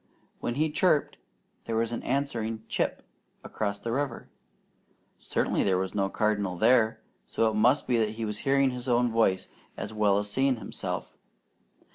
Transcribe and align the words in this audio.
When 0.39 0.55
he 0.55 0.71
"chipped" 0.71 1.17
there 1.65 1.75
was 1.75 1.91
an 1.91 2.01
answering 2.01 2.63
"Chip" 2.67 3.03
across 3.43 3.77
the 3.77 3.91
river; 3.91 4.29
certainly 5.19 5.61
there 5.61 5.77
was 5.77 5.93
no 5.93 6.09
cardinal 6.09 6.57
there, 6.57 6.99
so 7.27 7.47
it 7.47 7.53
must 7.53 7.85
be 7.85 7.99
that 7.99 8.09
he 8.15 8.25
was 8.25 8.39
hearing 8.39 8.71
his 8.71 8.89
own 8.89 9.11
voice 9.11 9.47
as 9.77 9.93
well 9.93 10.17
as 10.17 10.27
seeing 10.27 10.55
himself. 10.55 11.15